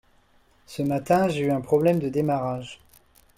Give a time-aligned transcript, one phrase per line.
[0.65, 2.81] Ce matin, j’ai eu un problème de démarrage.